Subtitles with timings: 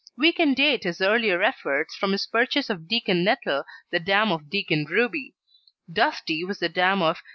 [0.17, 4.49] We can date his earlier efforts from his purchase of Deacon Nettle, the dam of
[4.49, 5.35] Deacon Ruby;
[5.93, 7.21] Dusty was the dam of Ch.